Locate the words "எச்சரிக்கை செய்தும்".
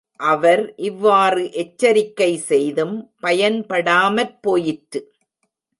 1.53-2.95